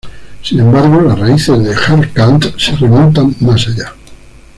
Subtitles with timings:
[0.41, 3.93] Sin embargo, las raíces de Jharkhand se remontan más allá.